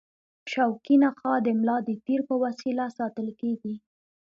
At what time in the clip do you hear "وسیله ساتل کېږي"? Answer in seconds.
2.43-3.73